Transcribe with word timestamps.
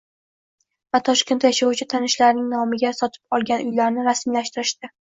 va 0.97 1.01
Toshkentda 1.09 1.51
yashovchi 1.51 1.87
tanishlarining 1.95 2.49
nomiga 2.57 2.97
sotib 3.03 3.39
olgan 3.39 3.65
uylarini 3.71 4.11
rasmiylashtirishdi. 4.13 4.97